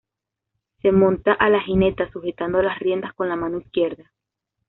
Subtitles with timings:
[0.81, 4.11] Se monta a la gineta, sujetando las riendas con la mano izquierda.